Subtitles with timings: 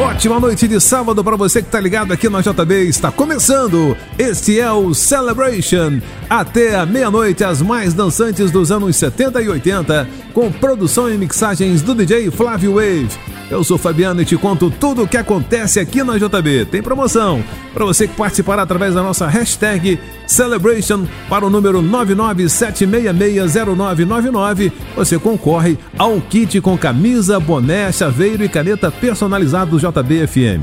[0.00, 2.88] Ótima noite de sábado para você que está ligado aqui na JB.
[2.88, 3.94] Está começando.
[4.18, 6.00] Este é o Celebration.
[6.28, 11.82] Até a meia-noite, as mais dançantes dos anos 70 e 80, com produção e mixagens
[11.82, 13.10] do DJ Flávio Wave.
[13.50, 16.66] Eu sou Fabiano e te conto tudo o que acontece aqui na JB.
[16.66, 17.42] Tem promoção
[17.74, 24.70] para você que participar através da nossa hashtag Celebration para o número 997660999.
[24.94, 30.62] Você concorre a um kit com camisa, boné, chaveiro e caneta personalizado do JBFM.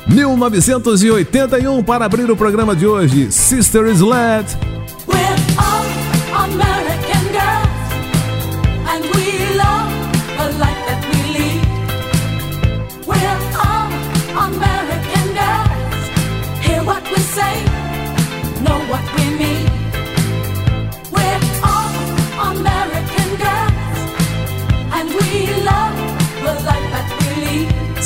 [0.09, 4.76] 1981 para abrir o programa de hoje, Sister Sled.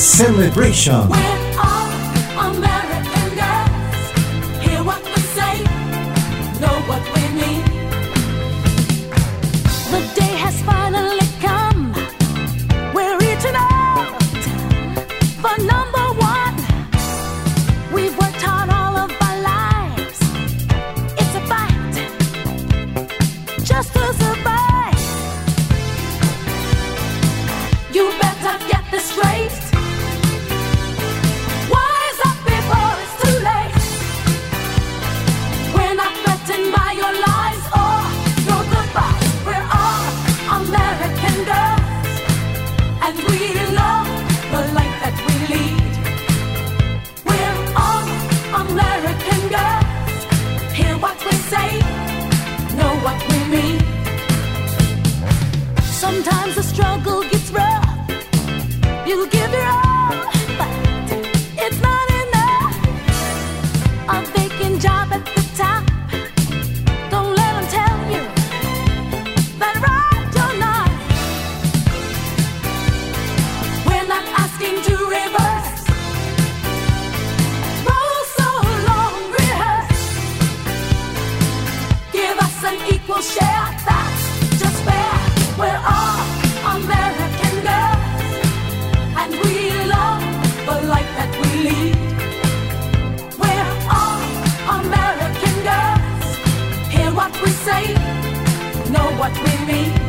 [0.01, 1.50] Celebration.
[57.05, 57.40] Just
[99.21, 100.00] what we mean.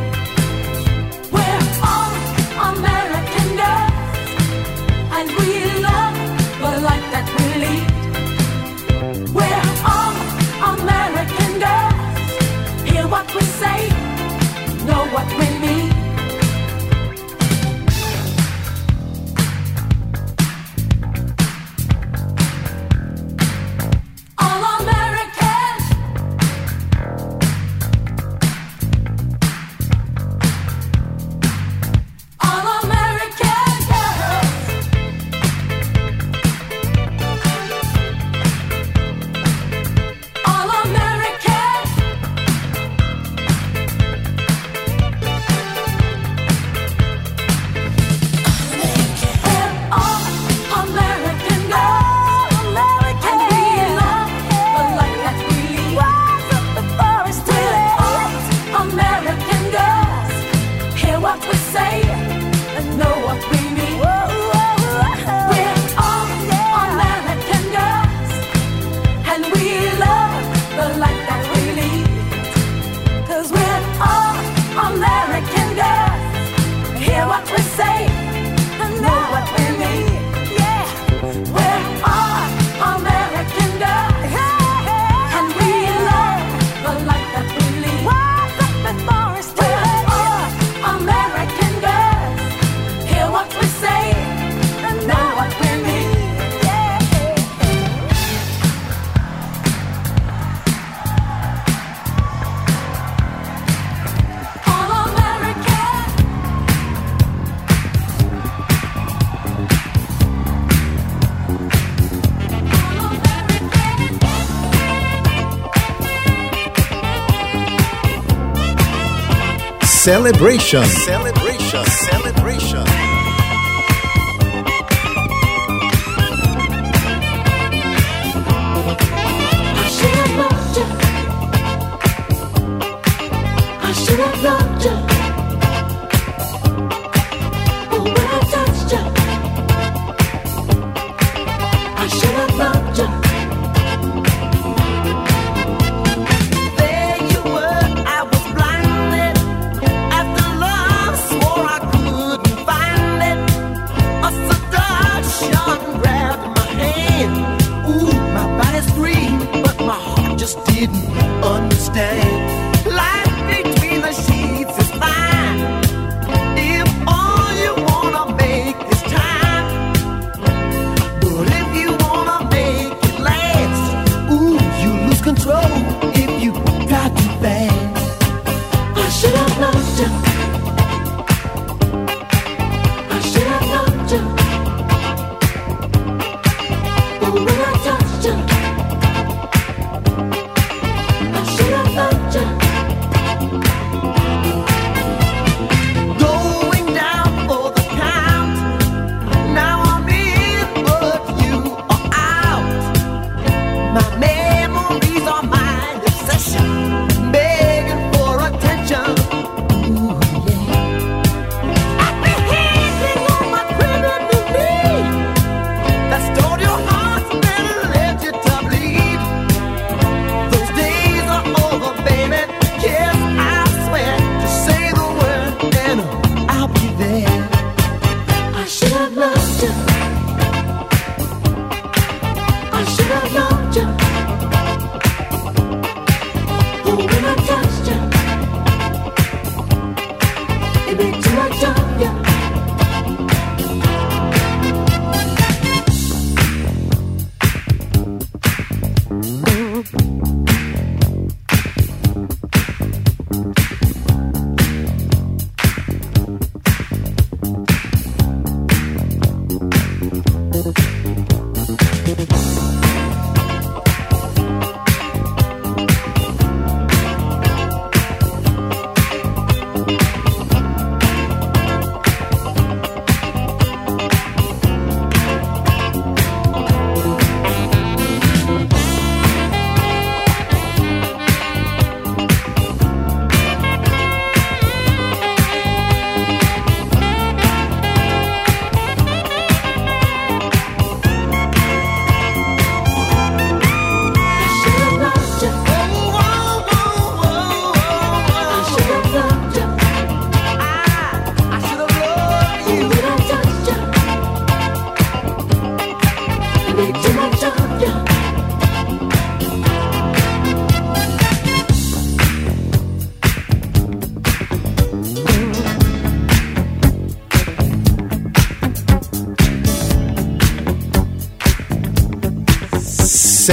[120.03, 120.84] Celebration.
[120.84, 122.10] Celebration.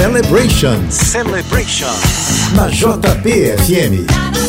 [0.09, 0.89] Celebration.
[0.89, 1.93] Celebration.
[2.55, 4.48] Na JBFM.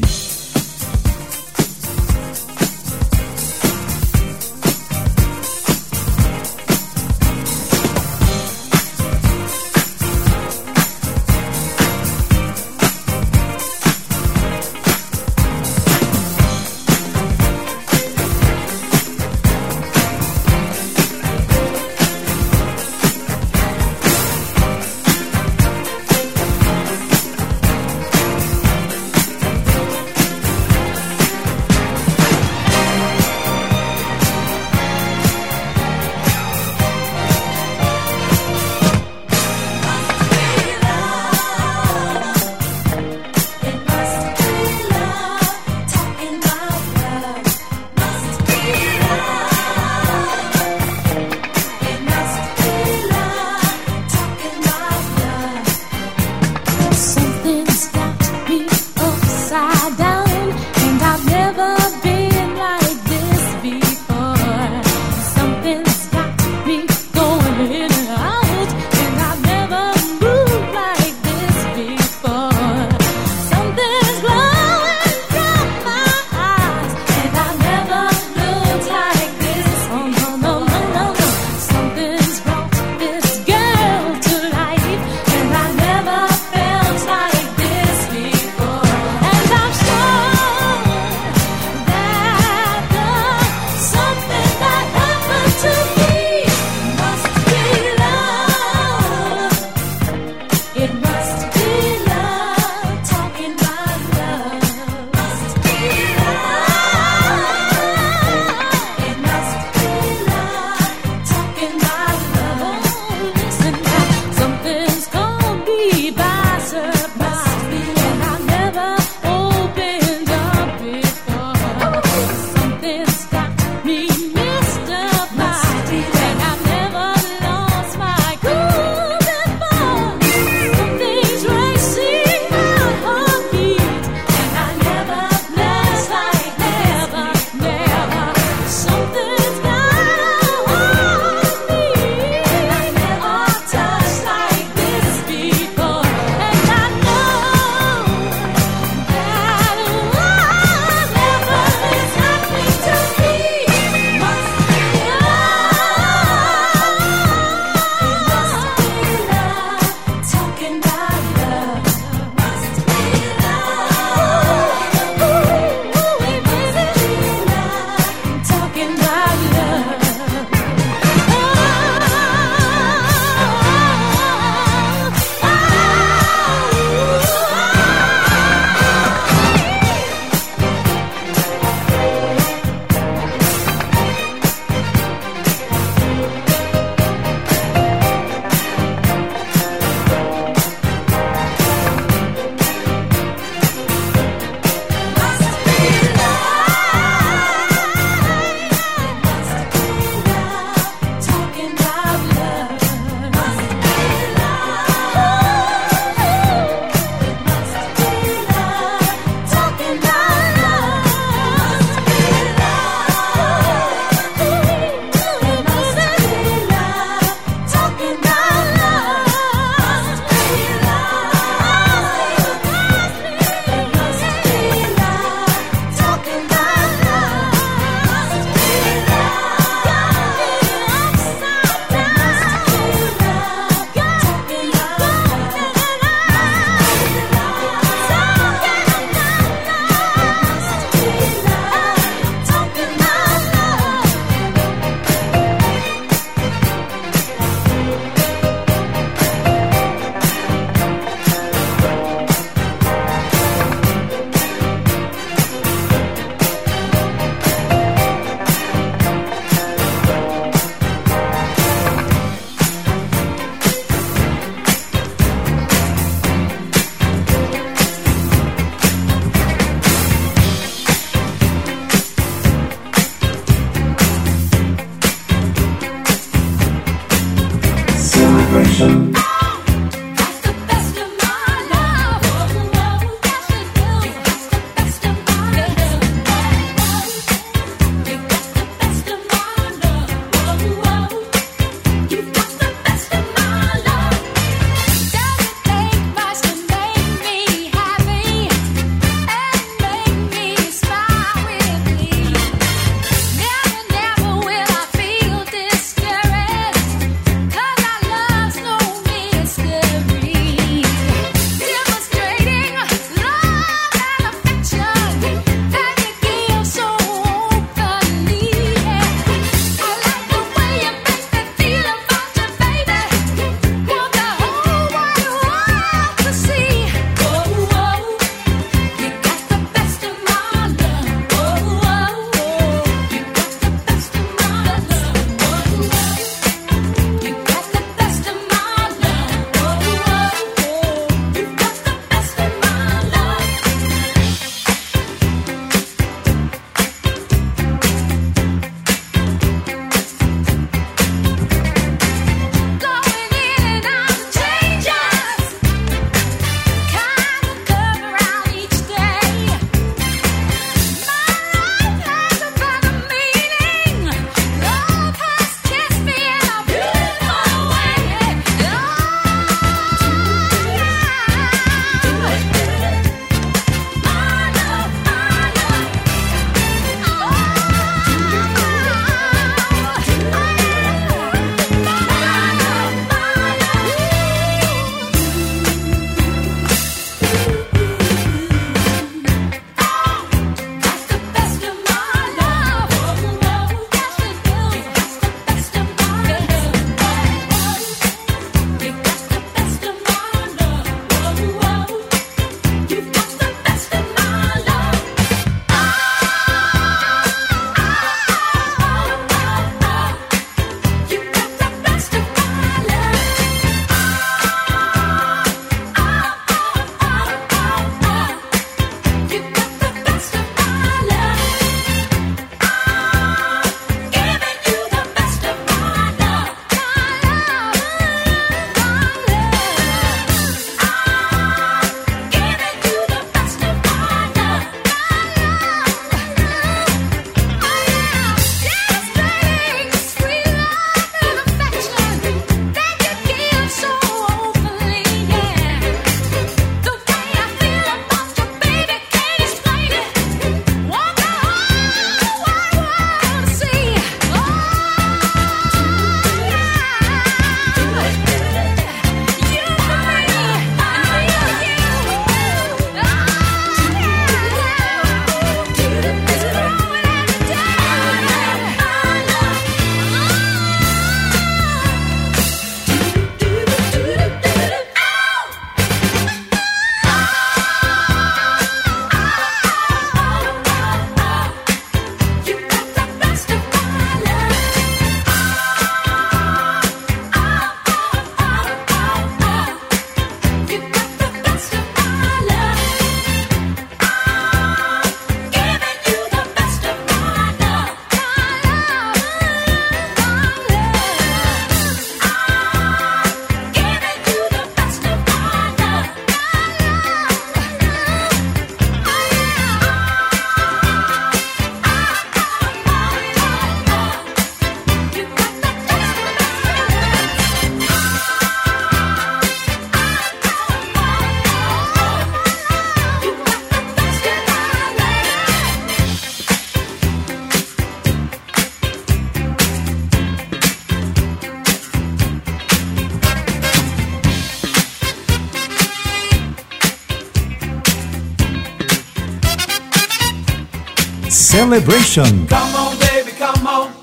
[541.61, 542.47] Celebration.
[542.47, 543.93] Come on, baby, come on.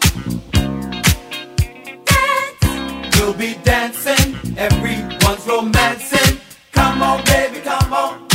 [2.05, 3.17] Dance.
[3.19, 6.39] We'll be dancing, everyone's romancing.
[6.71, 8.29] Come on, baby, come on.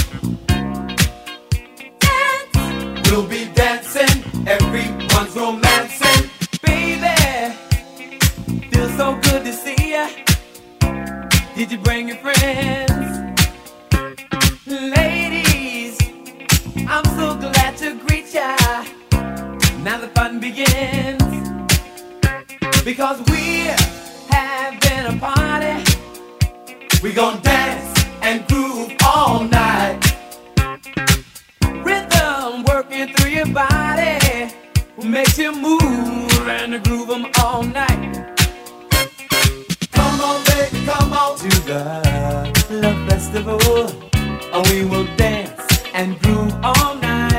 [2.04, 3.10] Dance.
[3.10, 6.30] We'll be dancing, everyone's romancing.
[6.62, 7.56] Baby,
[8.72, 10.10] feels so good to see ya.
[11.56, 12.92] Did you bring your friends?
[14.68, 15.98] Ladies,
[16.90, 18.93] I'm so glad to greet ya.
[19.84, 21.22] Now the fun begins.
[22.86, 23.76] Because we're
[24.30, 25.84] having a party.
[27.04, 30.00] We gon' dance and groove all night.
[31.84, 34.54] Rhythm working through your body
[35.04, 38.38] makes you move and groove 'em all night.
[39.92, 41.84] Come on, baby, come on to the
[42.82, 43.60] love festival.
[44.54, 45.62] And we will dance
[45.94, 47.33] and groove all night.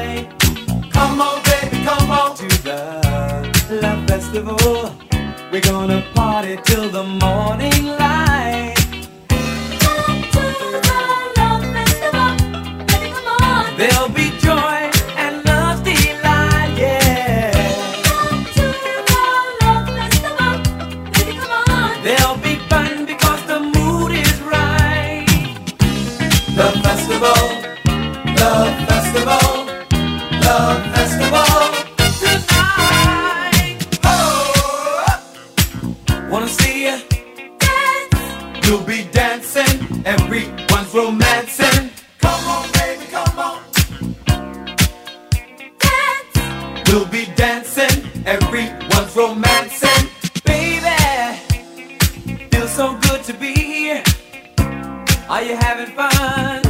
[2.49, 4.95] To the love festival.
[5.51, 8.04] We're gonna party till the morning light.
[40.95, 41.91] Romancing.
[42.21, 43.63] Come on, baby, come on.
[46.87, 50.09] We'll be dancing, everyone's romancing.
[50.45, 50.95] Baby,
[52.53, 54.03] feels so good to be here.
[55.29, 56.63] Are you having fun?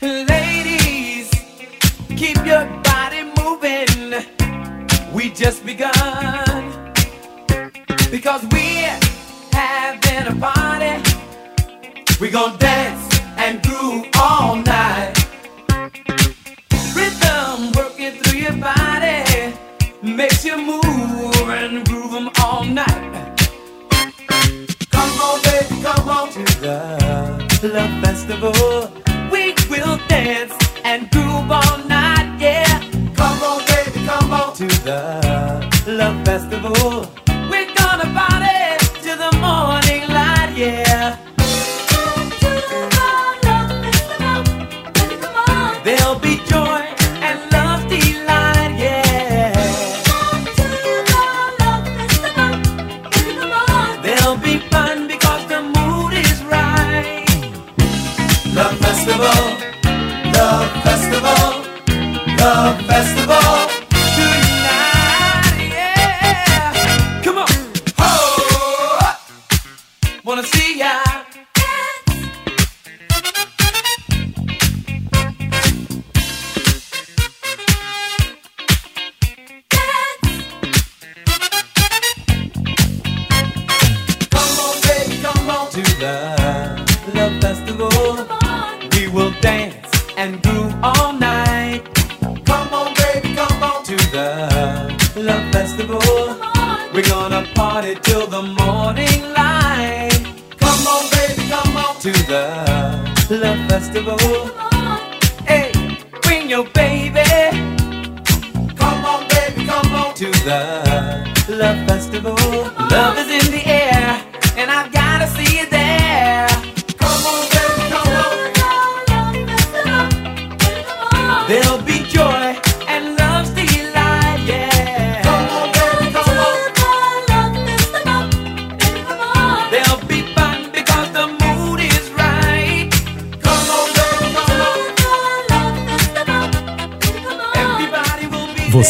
[0.00, 1.30] Ladies,
[2.16, 4.24] keep your body moving.
[5.12, 6.92] We just begun.
[8.12, 9.00] Because we're
[9.52, 10.63] having a party.
[12.20, 15.12] We gon' dance and groove all night.
[16.94, 19.52] Rhythm working through your body
[20.02, 23.40] makes you move and groove 'em all night.
[24.90, 26.44] Come on, baby, come on to
[27.60, 28.90] the love festival.
[29.30, 32.78] We will dance and groove all night, yeah.
[33.16, 35.23] Come on, baby, come on to the
[62.44, 63.23] love festival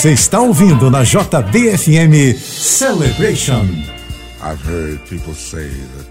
[0.04, 3.64] Você está ouvindo na JBFM Celebration.
[4.42, 6.06] I've heard people say that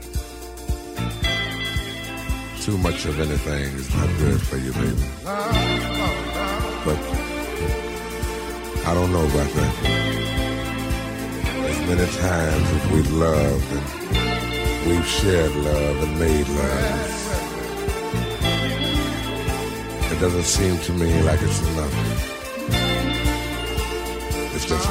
[2.66, 4.98] too much of anything is not good for you, baby.
[6.84, 6.98] But
[8.84, 9.76] I don't know about that.
[11.70, 13.86] As many times as we've loved and
[14.88, 17.10] we've shared love and made love,
[20.12, 22.13] it doesn't seem to me like it's enough.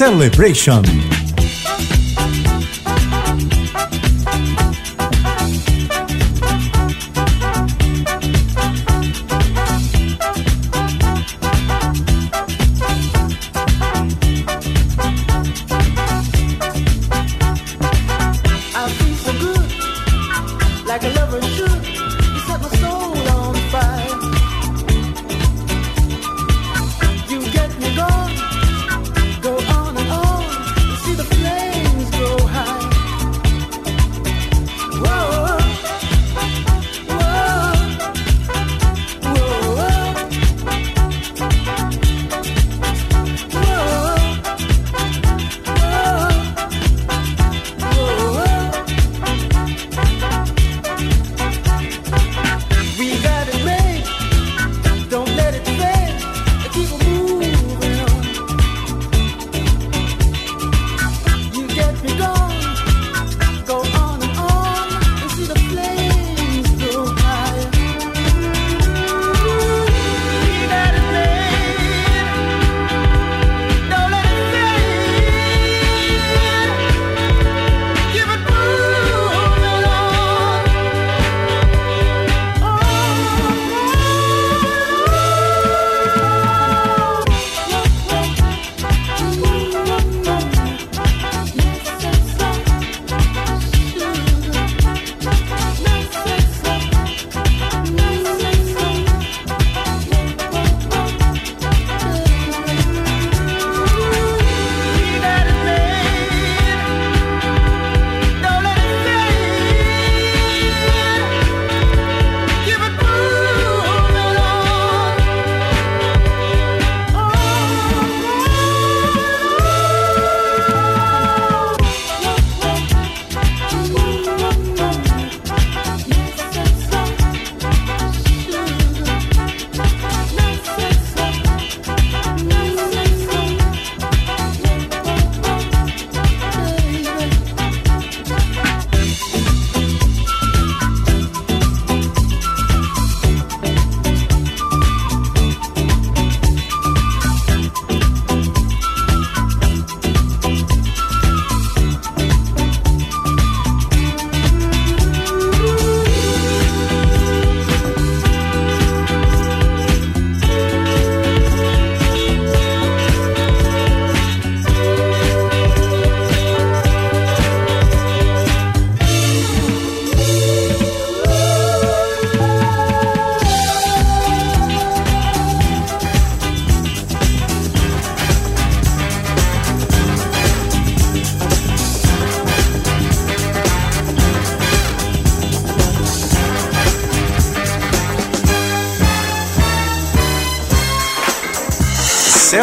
[0.00, 1.19] Celebration.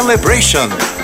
[0.08, 0.97] Celebration.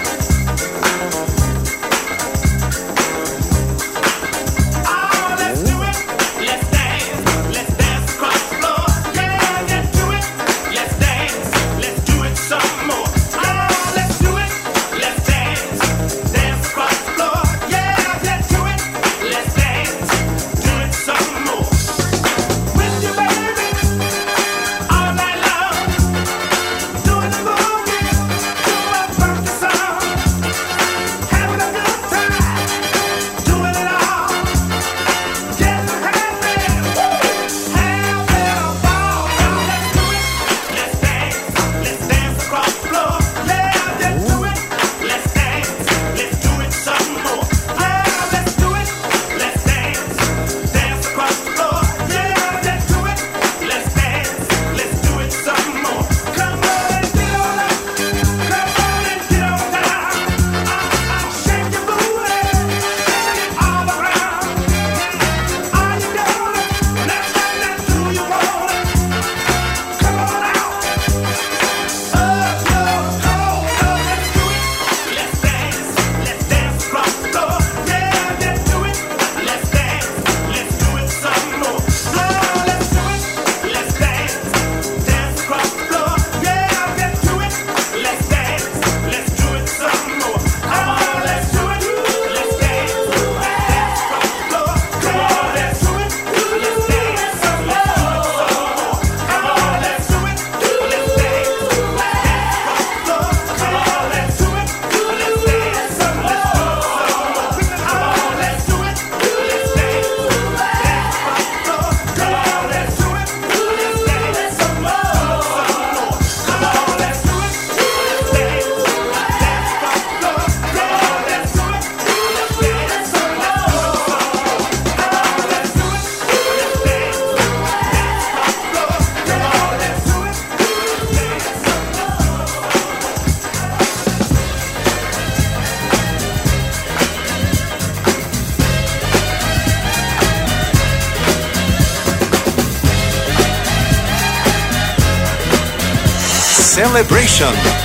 [147.35, 147.84] Celebration.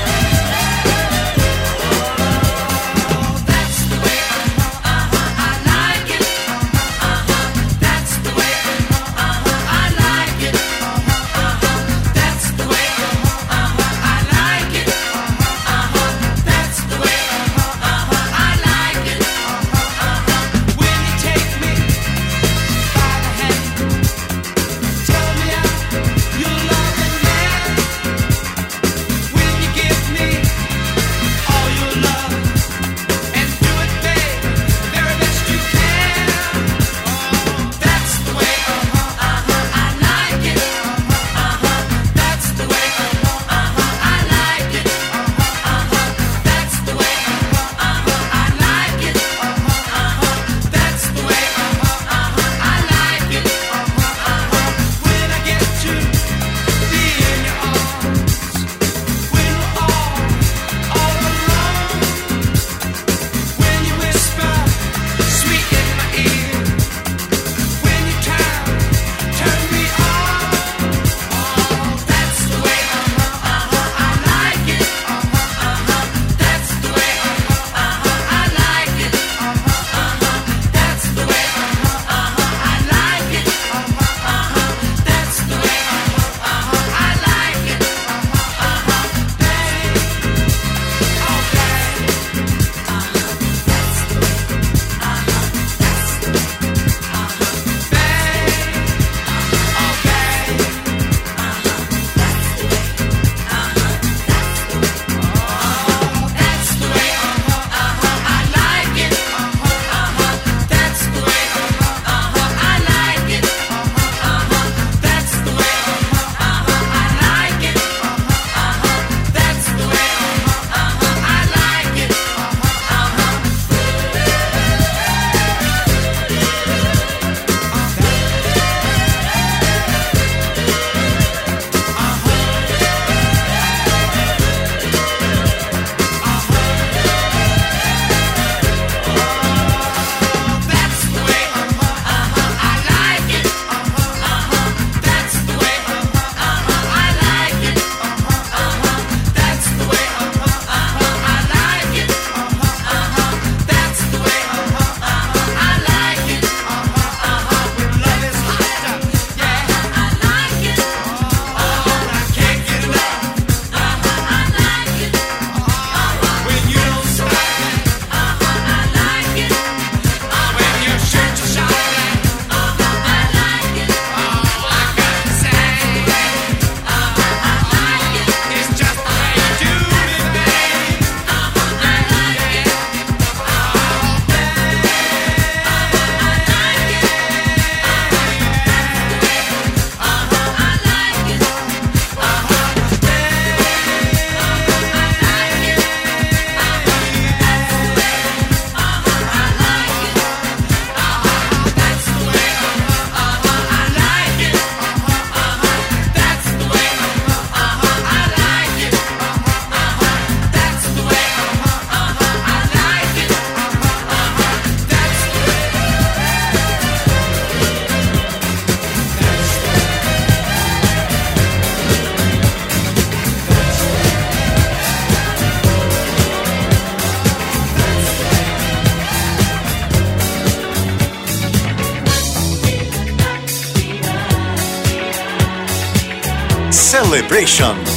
[237.19, 237.88] Celebration.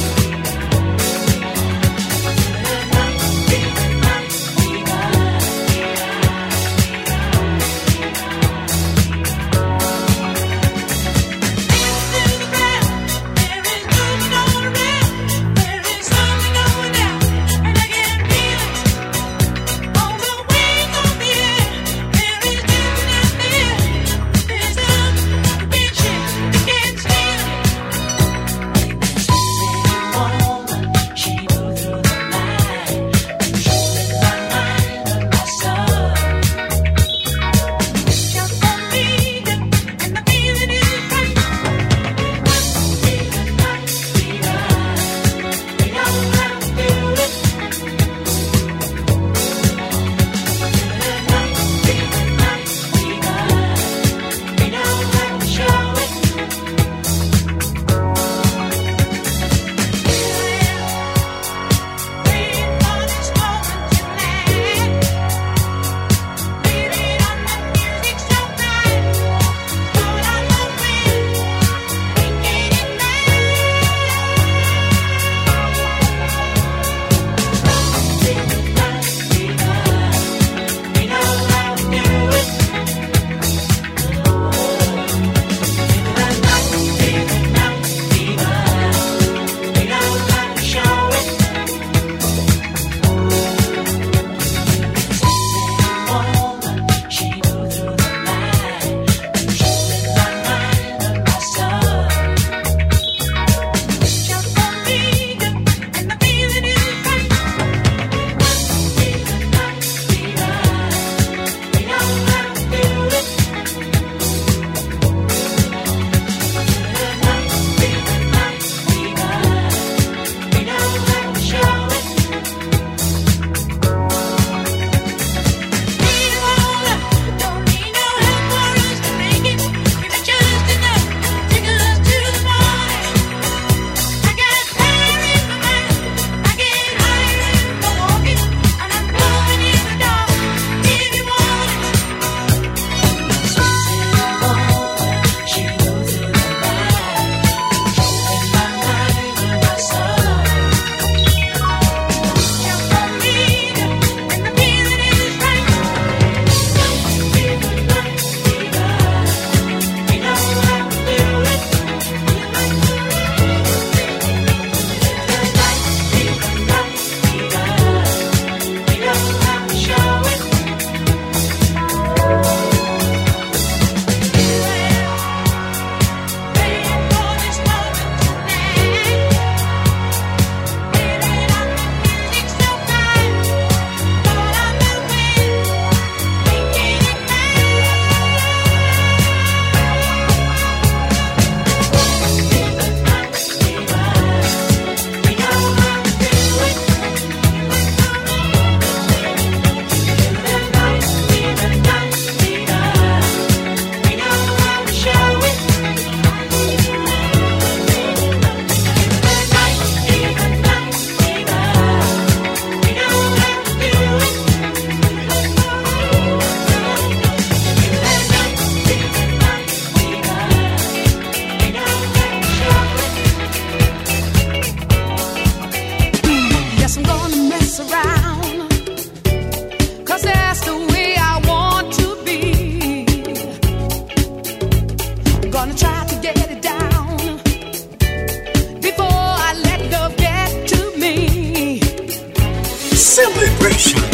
[242.95, 244.12] Celebration.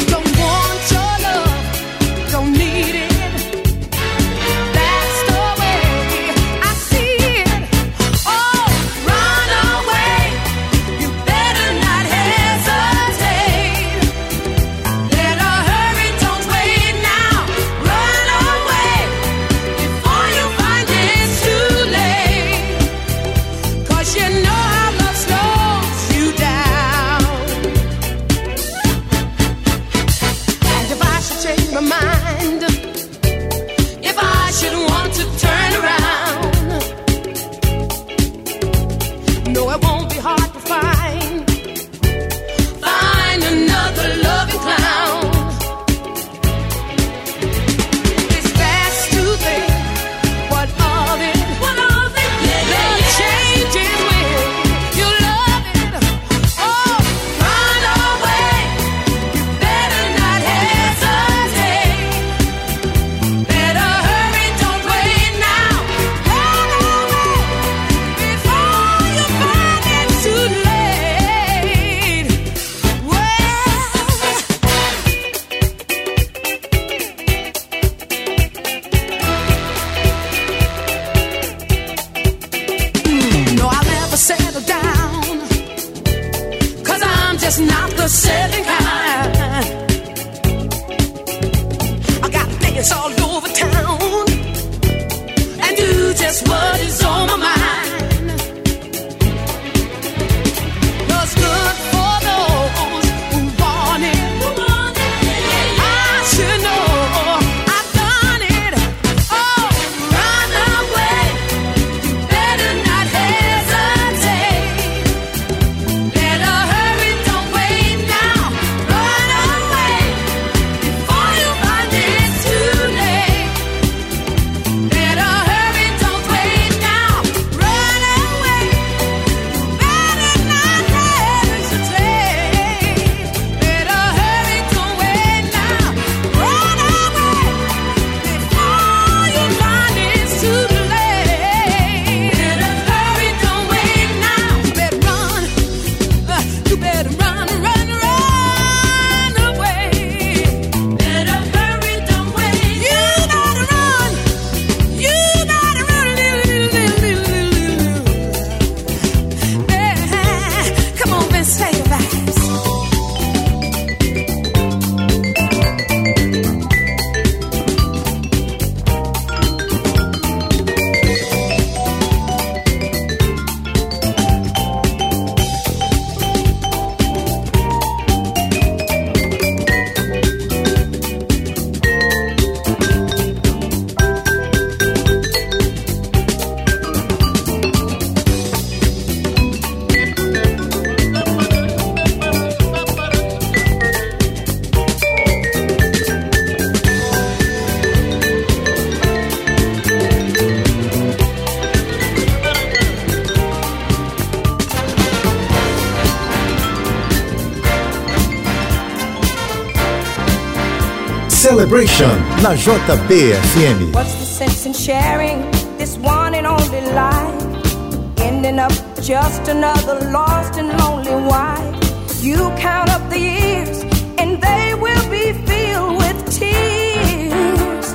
[211.39, 213.95] Celebration na JBFM.
[213.95, 215.39] What's the sense in sharing
[215.79, 218.19] this one and only life?
[218.19, 221.79] Ending up just another lost and lonely wife.
[222.19, 223.87] You count up the years
[224.19, 227.87] and they will be filled with tears.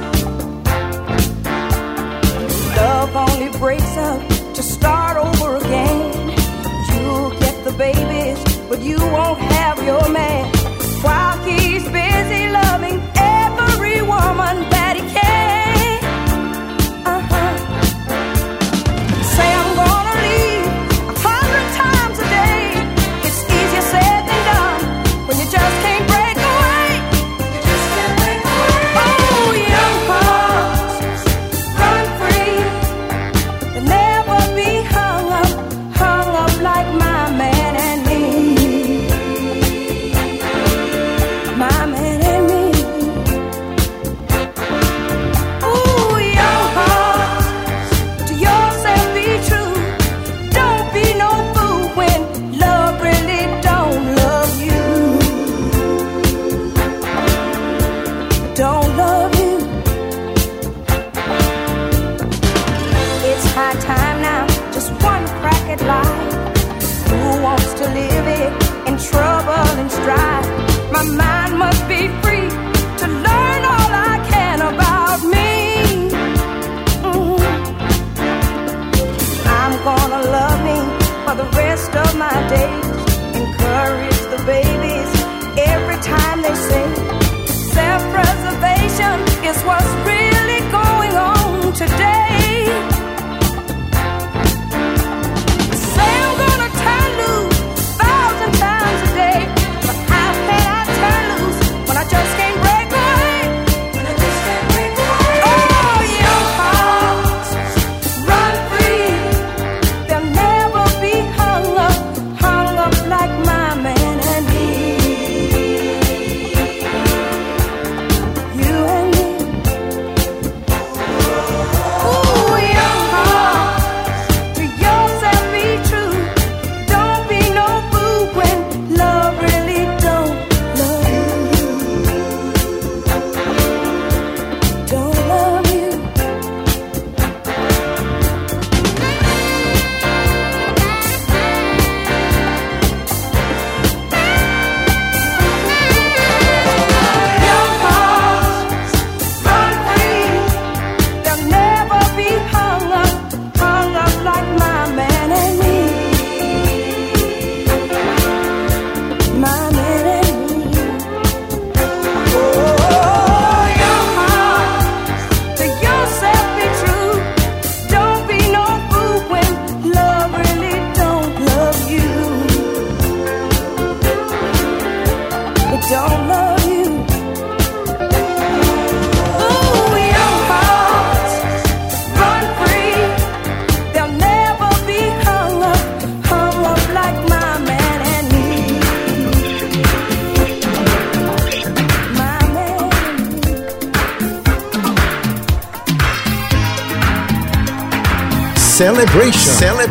[2.80, 4.24] Love only breaks up
[4.56, 6.32] to start over again.
[6.96, 8.40] You'll get the babies,
[8.70, 10.48] but you won't have your man
[11.04, 13.13] while he's busy loving.
[14.24, 14.83] Come on back.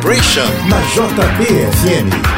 [0.04, 2.33] Vibration na JPFM.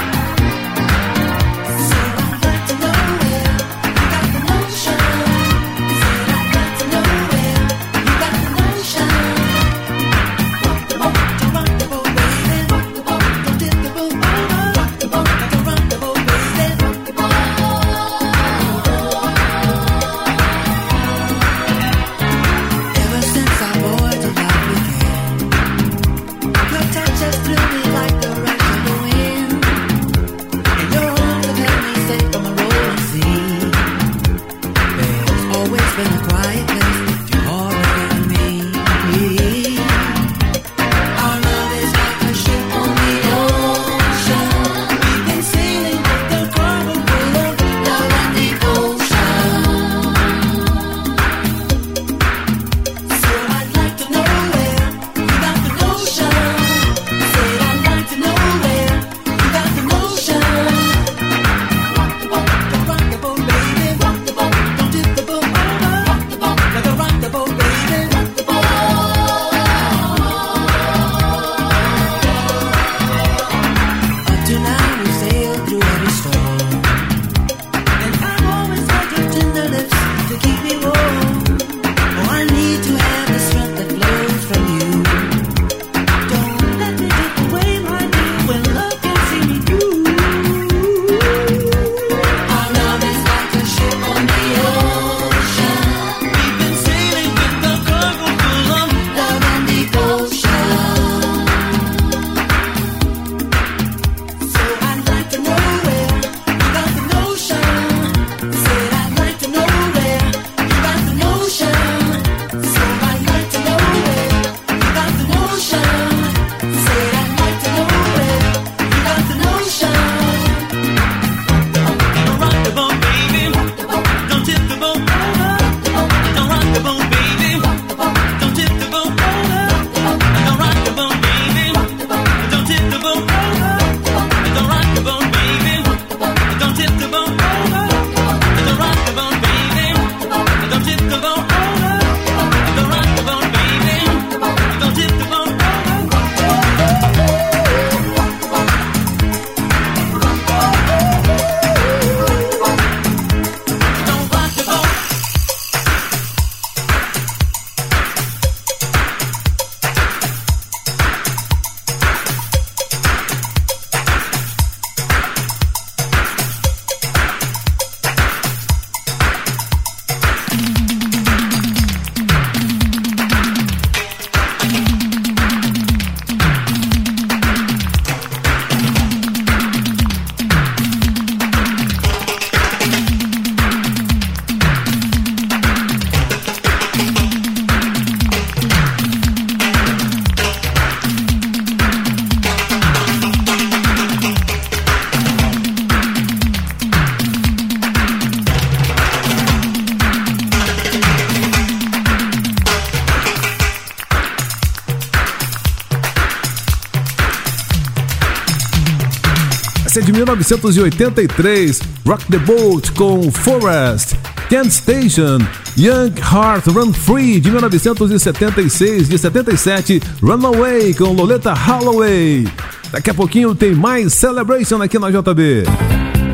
[210.46, 214.16] 1983, Rock the Boat com Forest,
[214.48, 215.40] Kent Station,
[215.76, 222.48] Young Heart Run Free de 1976, e 77, Runaway com Loleta Holloway.
[222.92, 225.64] Daqui a pouquinho tem mais Celebration aqui na JB.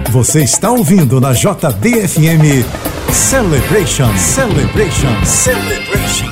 [0.09, 2.65] Você está ouvindo na JBFM
[3.13, 6.30] Celebration, Celebration, Celebration.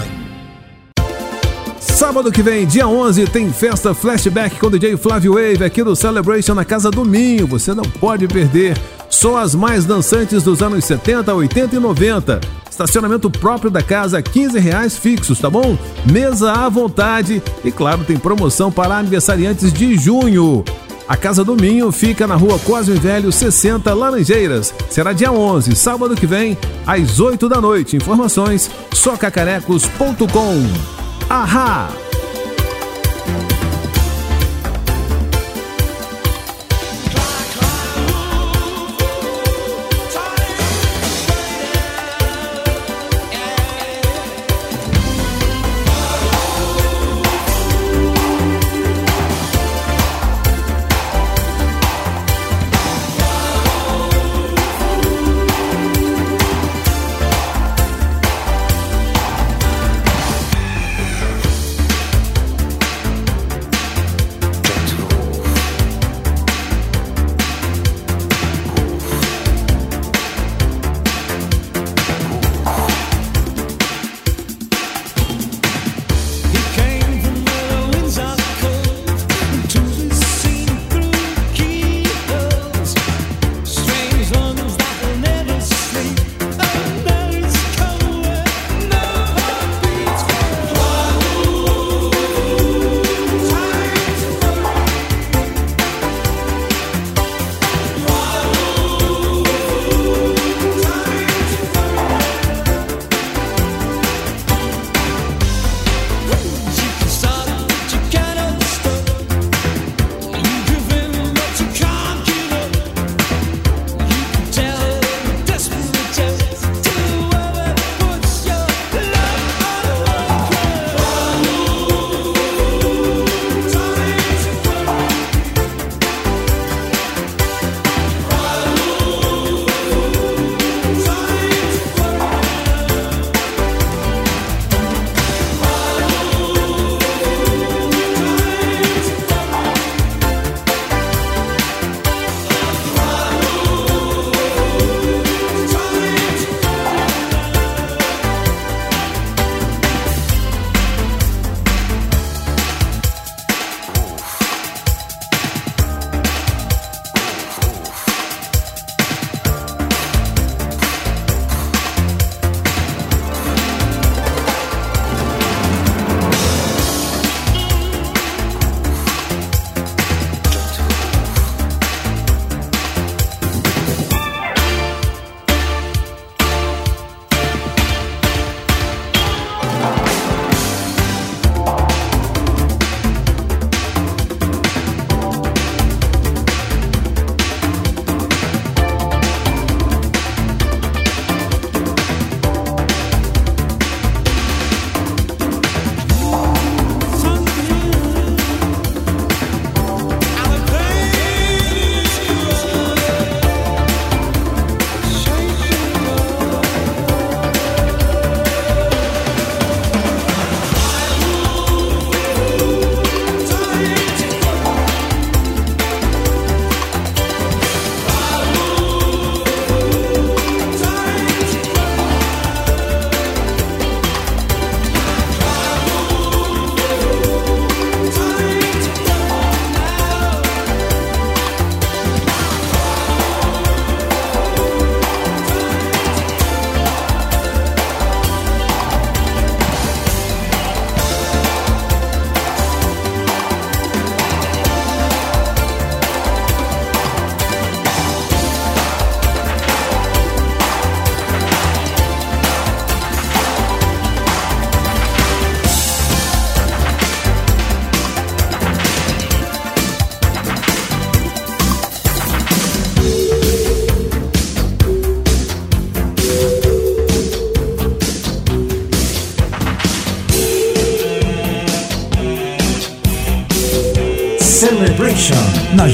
[2.00, 5.98] Sábado que vem, dia 11, tem festa flashback com o DJ Flávio Wave aqui no
[5.98, 7.46] Celebration na Casa do Minho.
[7.46, 8.78] Você não pode perder.
[9.10, 12.40] Só as mais dançantes dos anos 70, 80 e 90.
[12.72, 15.78] Estacionamento próprio da casa, 15 reais fixos, tá bom?
[16.10, 20.64] Mesa à vontade e claro, tem promoção para aniversariantes de junho.
[21.06, 24.74] A Casa do Minho fica na rua Cosme Velho 60, Laranjeiras.
[24.90, 27.98] Será dia 11, sábado que vem, às 8 da noite.
[27.98, 30.99] Informações socacarecos.com.
[31.32, 31.88] Aha!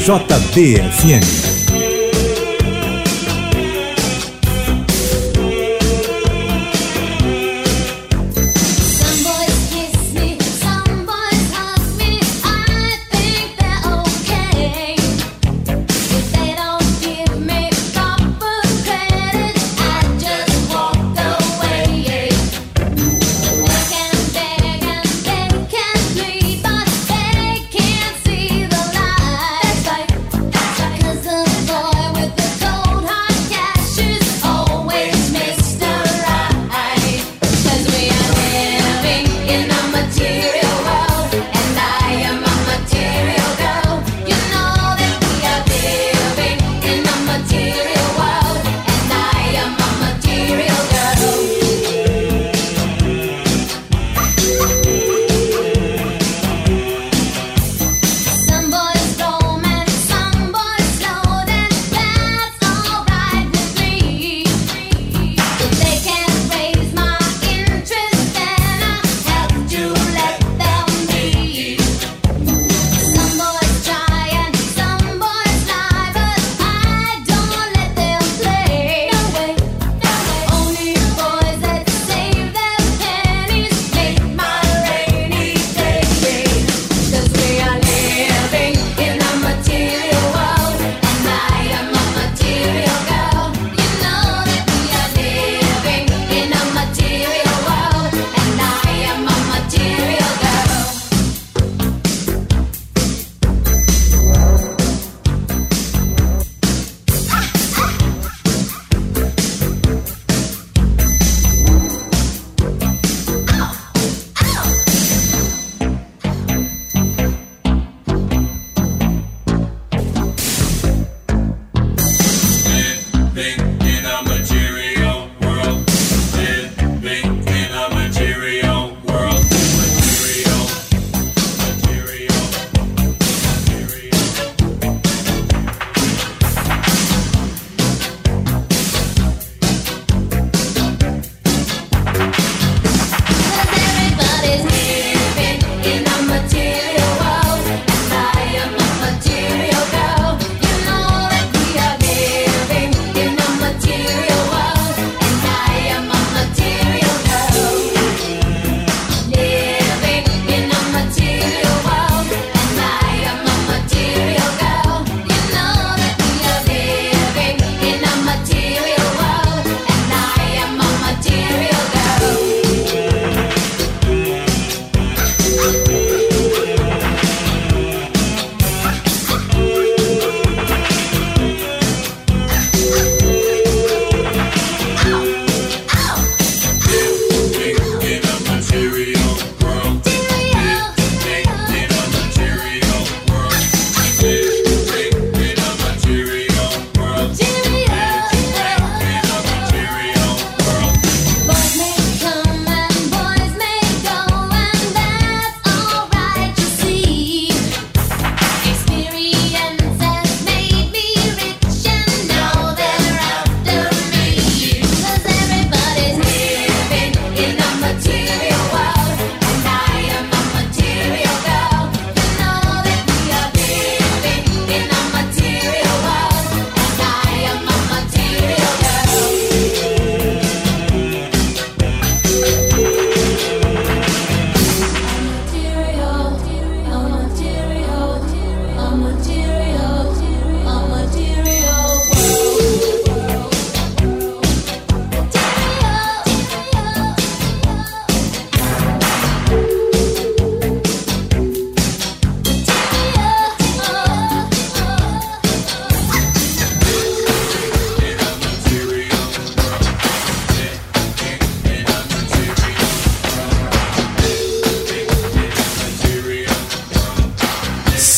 [0.05, 1.44] JBFM.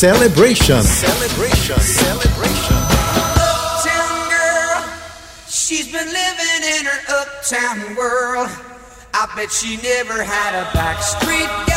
[0.08, 0.82] Celebration.
[0.84, 1.80] Celebration.
[1.82, 2.78] Celebration.
[3.36, 4.86] Uptown girl,
[5.49, 8.49] she's been living in her uptown world.
[9.14, 11.77] I bet she never had a back street girl.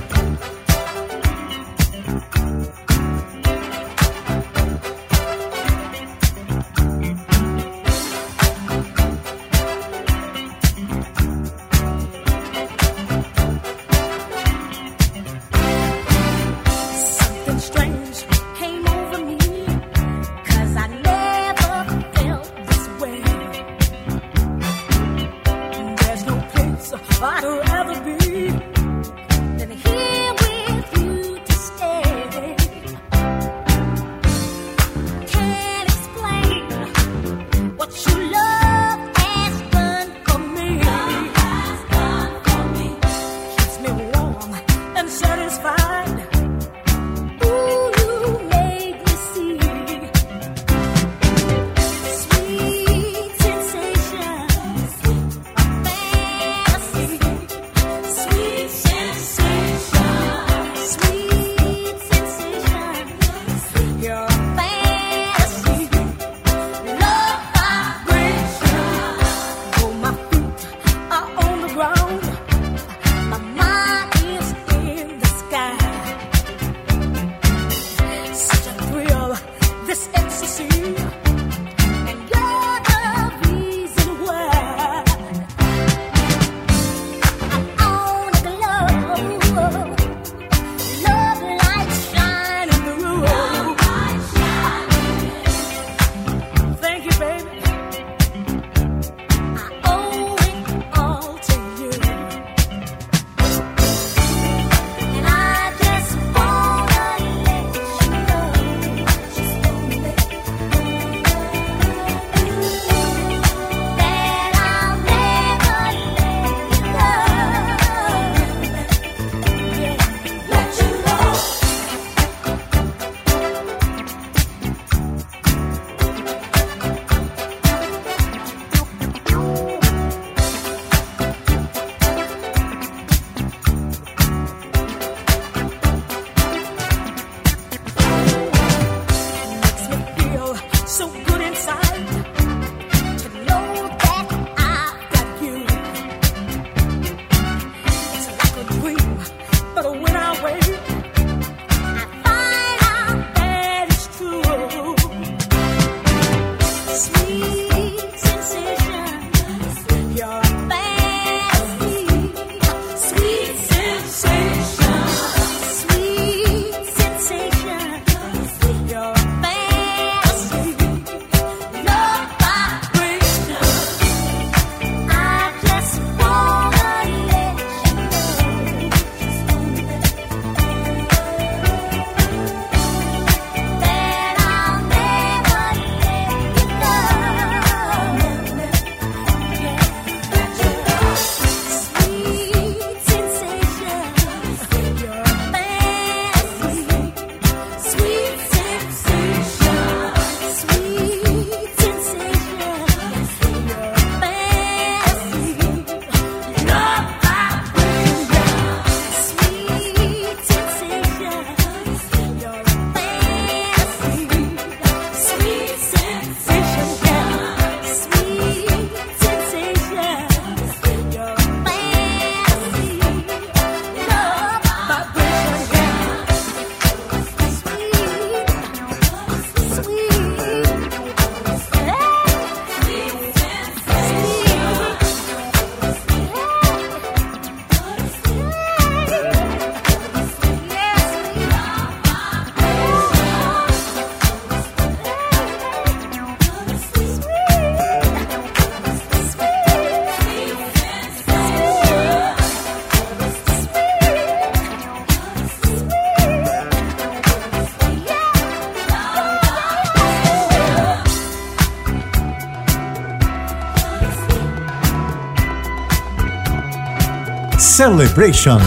[267.81, 268.61] Celebration.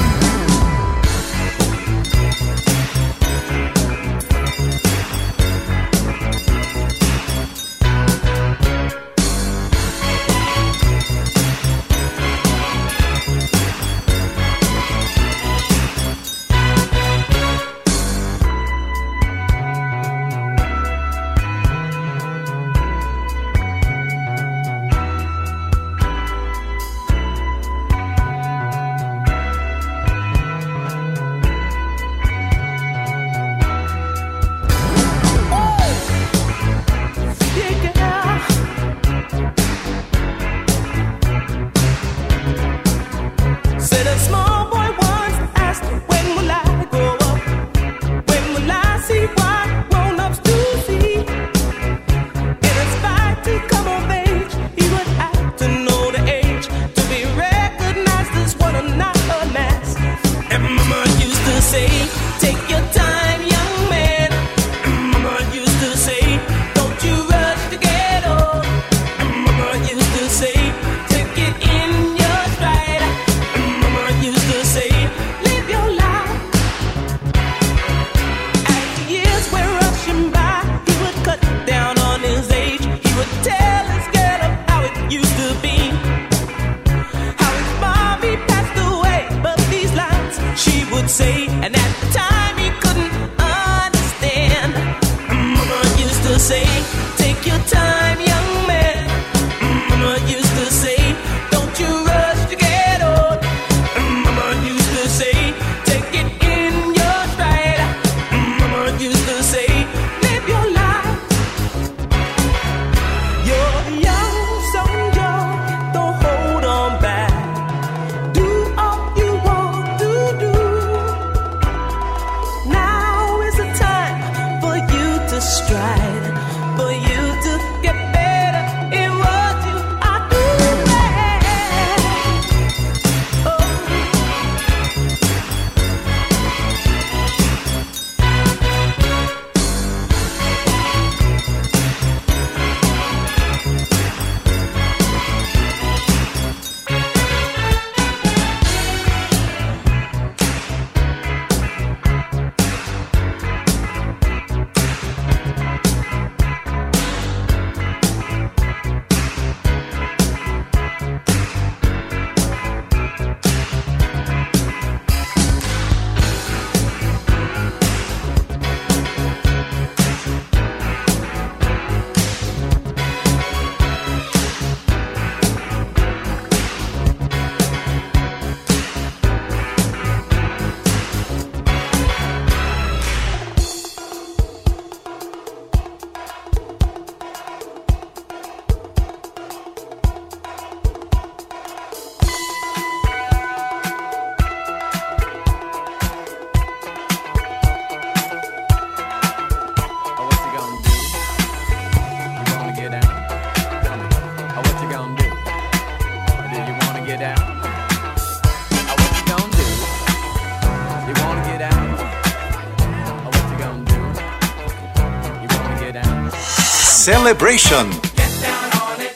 [217.05, 217.91] Celebration.
[218.17, 219.15] Get down on it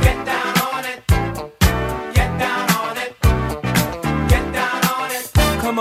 [0.00, 1.04] Get down on it
[2.14, 3.12] Get down on it.
[4.30, 5.30] Get down on it.
[5.60, 5.78] Come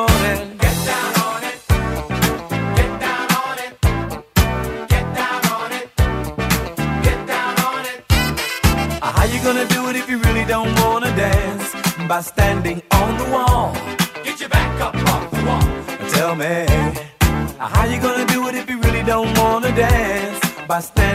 [20.72, 21.11] pastel.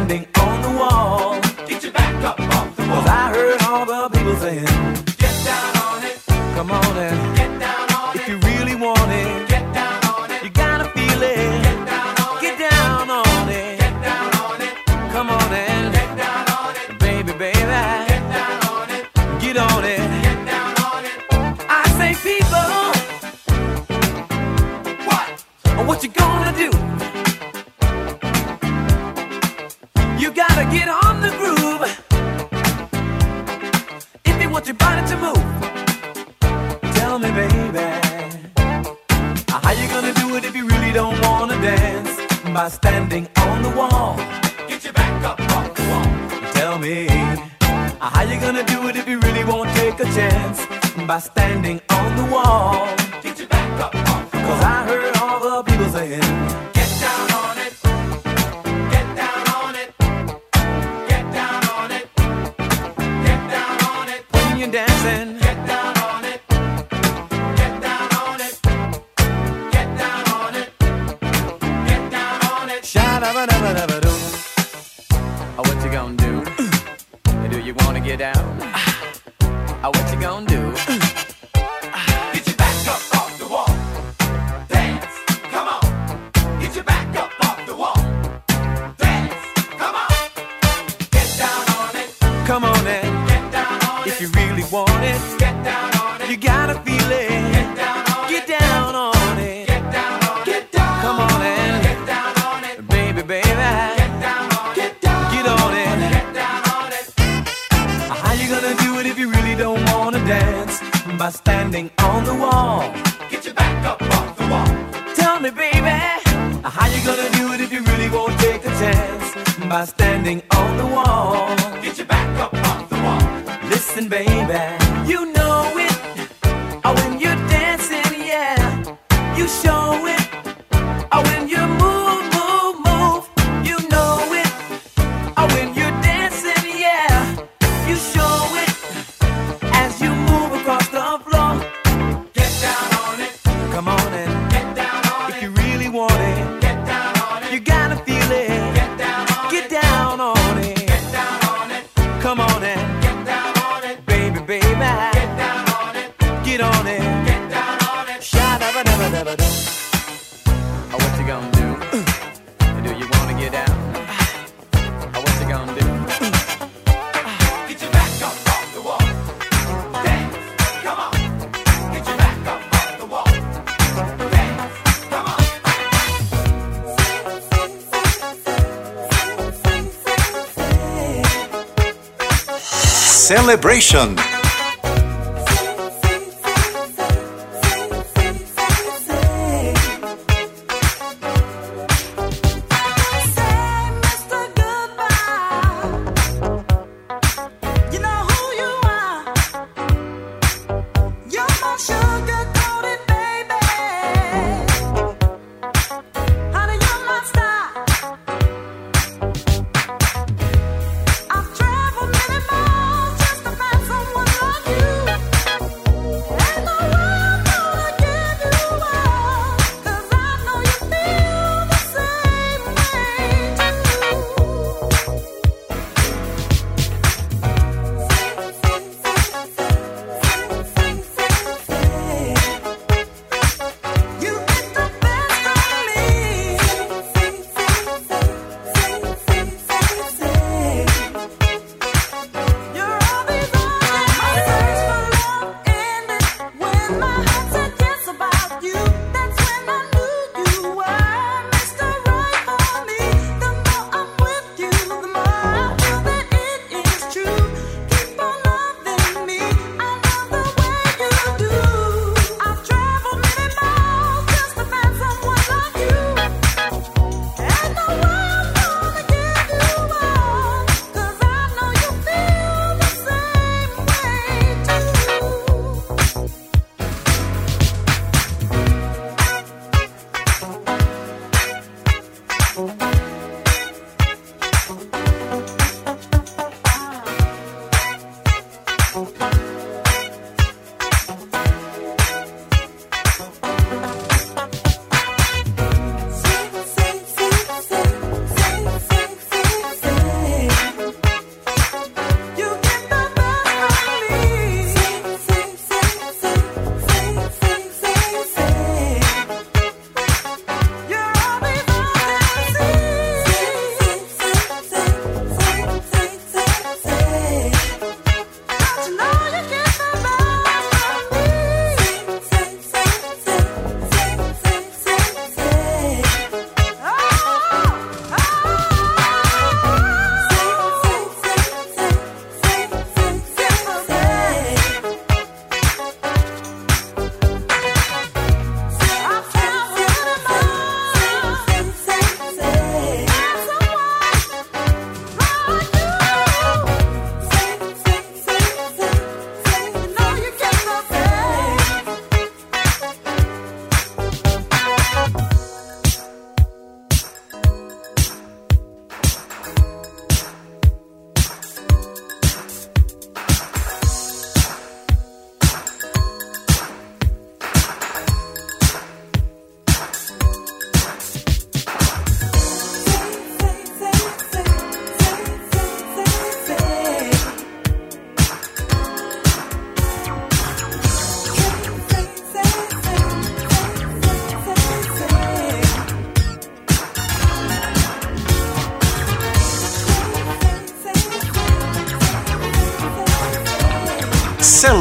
[183.26, 184.35] Celebration.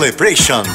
[0.05, 0.74] Celebration.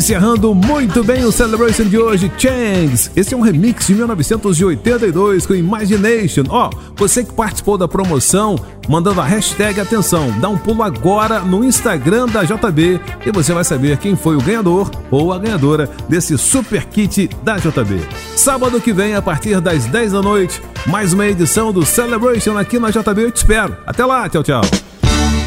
[0.00, 3.10] Encerrando muito bem o Celebration de hoje, Changs.
[3.14, 6.44] Esse é um remix de 1982 com Imagination.
[6.48, 8.58] Ó, você que participou da promoção,
[8.88, 13.62] mandando a hashtag atenção, dá um pulo agora no Instagram da JB e você vai
[13.62, 18.00] saber quem foi o ganhador ou a ganhadora desse super kit da JB.
[18.36, 22.78] Sábado que vem, a partir das 10 da noite, mais uma edição do Celebration aqui
[22.78, 23.24] na JB.
[23.24, 23.76] Eu te espero.
[23.86, 24.62] Até lá, tchau, tchau.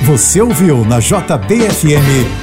[0.06, 2.43] Você ouviu na JBFM